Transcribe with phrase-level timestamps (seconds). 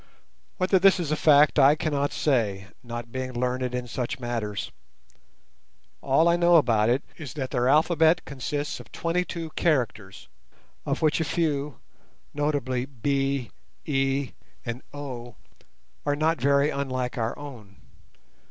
[0.57, 4.71] Whether this is a fact I cannot say, not being learned in such matters.
[6.01, 10.27] All I know about it is that their alphabet consists of twenty two characters,
[10.87, 11.77] of which a few,
[12.33, 13.51] notably B,
[13.85, 14.31] E,
[14.65, 15.35] and O,
[16.03, 17.77] are not very unlike our own.